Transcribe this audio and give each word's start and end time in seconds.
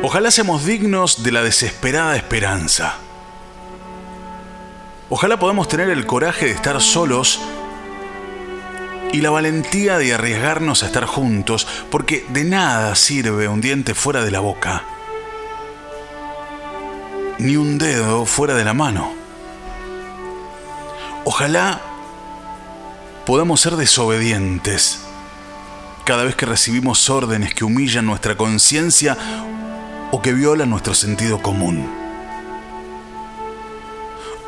Ojalá 0.00 0.30
seamos 0.30 0.64
dignos 0.64 1.24
de 1.24 1.32
la 1.32 1.42
desesperada 1.42 2.14
esperanza. 2.14 2.98
Ojalá 5.10 5.40
podamos 5.40 5.66
tener 5.66 5.90
el 5.90 6.06
coraje 6.06 6.46
de 6.46 6.52
estar 6.52 6.80
solos 6.80 7.40
y 9.12 9.20
la 9.20 9.30
valentía 9.30 9.98
de 9.98 10.14
arriesgarnos 10.14 10.84
a 10.84 10.86
estar 10.86 11.04
juntos, 11.04 11.66
porque 11.90 12.24
de 12.28 12.44
nada 12.44 12.94
sirve 12.94 13.48
un 13.48 13.60
diente 13.60 13.94
fuera 13.94 14.22
de 14.22 14.30
la 14.30 14.38
boca, 14.38 14.84
ni 17.38 17.56
un 17.56 17.78
dedo 17.78 18.24
fuera 18.24 18.54
de 18.54 18.64
la 18.64 18.74
mano. 18.74 19.12
Ojalá 21.24 21.80
podamos 23.26 23.60
ser 23.60 23.74
desobedientes 23.74 25.00
cada 26.04 26.24
vez 26.24 26.36
que 26.36 26.46
recibimos 26.46 27.10
órdenes 27.10 27.52
que 27.52 27.64
humillan 27.64 28.06
nuestra 28.06 28.36
conciencia 28.36 29.16
o 30.10 30.22
que 30.22 30.32
violan 30.32 30.70
nuestro 30.70 30.94
sentido 30.94 31.40
común. 31.42 31.88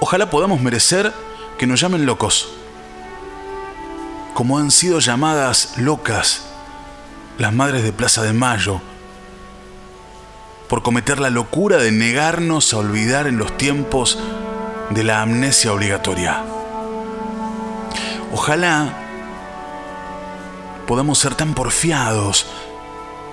Ojalá 0.00 0.30
podamos 0.30 0.60
merecer 0.60 1.12
que 1.58 1.66
nos 1.66 1.80
llamen 1.80 2.06
locos, 2.06 2.48
como 4.32 4.58
han 4.58 4.70
sido 4.70 4.98
llamadas 4.98 5.74
locas 5.76 6.46
las 7.38 7.52
madres 7.52 7.82
de 7.82 7.92
Plaza 7.92 8.22
de 8.22 8.32
Mayo, 8.32 8.80
por 10.68 10.82
cometer 10.82 11.18
la 11.18 11.30
locura 11.30 11.78
de 11.78 11.92
negarnos 11.92 12.72
a 12.72 12.78
olvidar 12.78 13.26
en 13.26 13.38
los 13.38 13.56
tiempos 13.56 14.18
de 14.90 15.04
la 15.04 15.20
amnesia 15.20 15.72
obligatoria. 15.72 16.42
Ojalá 18.32 18.94
podamos 20.86 21.18
ser 21.18 21.34
tan 21.34 21.54
porfiados 21.54 22.46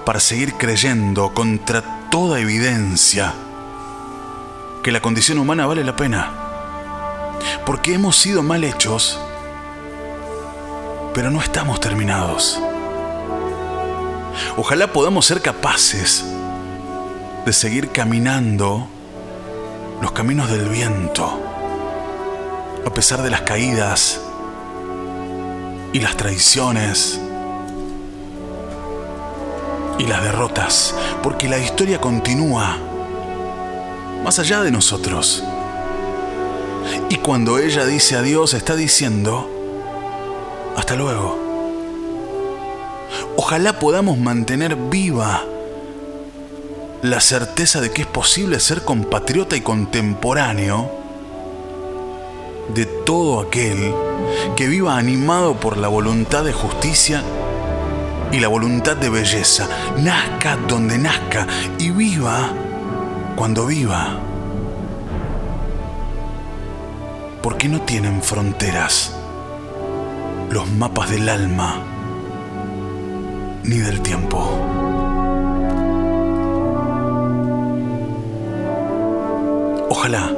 para 0.06 0.20
seguir 0.20 0.56
creyendo 0.56 1.34
contra 1.34 1.97
toda 2.10 2.40
evidencia 2.40 3.34
que 4.84 4.92
la 4.92 5.02
condición 5.02 5.38
humana 5.38 5.66
vale 5.66 5.84
la 5.84 5.96
pena. 5.96 6.32
Porque 7.66 7.94
hemos 7.94 8.16
sido 8.16 8.44
mal 8.44 8.64
hechos, 8.64 9.20
pero 11.14 11.30
no 11.30 11.42
estamos 11.42 11.80
terminados. 11.80 12.60
Ojalá 14.56 14.88
podamos 14.92 15.26
ser 15.26 15.42
capaces 15.42 16.26
de 17.46 17.54
seguir 17.54 17.92
caminando 17.92 18.88
los 20.02 20.12
caminos 20.12 20.50
del 20.50 20.70
viento, 20.70 21.42
a 22.86 22.90
pesar 22.94 23.22
de 23.24 23.30
las 23.30 23.42
caídas 23.42 24.22
y 25.94 26.00
las 26.00 26.16
traiciones 26.18 27.20
y 29.98 30.06
las 30.06 30.24
derrotas, 30.24 30.96
porque 31.24 31.48
la 31.48 31.58
historia 31.58 32.00
continúa 32.00 32.78
más 34.24 34.40
allá 34.40 34.62
de 34.62 34.72
nosotros. 34.72 35.44
Y 37.10 37.16
cuando 37.18 37.58
ella 37.60 37.86
dice 37.86 38.16
adiós, 38.16 38.54
está 38.54 38.76
diciendo, 38.76 39.50
hasta 40.76 40.96
luego. 40.96 41.38
Ojalá 43.38 43.80
podamos 43.80 44.18
mantener 44.18 44.76
viva 44.76 45.44
la 47.02 47.22
certeza 47.22 47.80
de 47.80 47.92
que 47.92 48.02
es 48.02 48.08
posible 48.08 48.60
ser 48.60 48.84
compatriota 48.84 49.56
y 49.56 49.62
contemporáneo 49.62 50.92
de 52.74 52.86
todo 52.86 53.40
aquel 53.40 53.94
que 54.56 54.68
viva 54.68 54.98
animado 54.98 55.60
por 55.60 55.78
la 55.78 55.88
voluntad 55.88 56.44
de 56.44 56.52
justicia 56.52 57.24
y 58.32 58.40
la 58.40 58.48
voluntad 58.48 58.96
de 58.98 59.10
belleza. 59.10 59.68
Nazca 59.98 60.58
donde 60.68 60.98
nazca 60.98 61.48
y 61.78 61.92
viva 61.92 62.50
cuando 63.36 63.66
viva. 63.66 64.20
Porque 67.42 67.68
no 67.68 67.82
tienen 67.82 68.22
fronteras 68.22 69.16
los 70.50 70.70
mapas 70.72 71.10
del 71.10 71.30
alma 71.30 71.82
ni 73.64 73.78
del 73.78 74.02
tiempo. 74.02 74.40
Ojalá. 79.90 80.32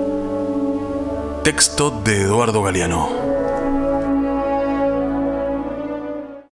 Texto 1.44 2.01
de 2.03 2.21
Eduardo 2.21 2.61
Galeano. 2.61 3.38